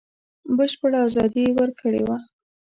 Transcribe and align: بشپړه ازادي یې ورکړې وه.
بشپړه 0.57 0.97
ازادي 1.07 1.41
یې 1.47 1.51
ورکړې 1.59 2.01
وه. 2.07 2.17